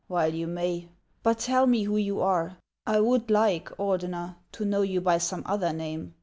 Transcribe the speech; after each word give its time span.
while 0.07 0.33
you 0.33 0.47
may. 0.47 0.89
But 1.21 1.37
tell 1.37 1.67
me 1.67 1.83
who 1.83 1.95
you 1.95 2.21
are. 2.21 2.57
I 2.87 2.99
would 2.99 3.29
like, 3.29 3.69
Ordener. 3.77 4.37
to 4.53 4.65
know 4.65 4.81
you 4.81 4.99
by 4.99 5.19
some 5.19 5.43
other 5.45 5.71
name. 5.73 6.15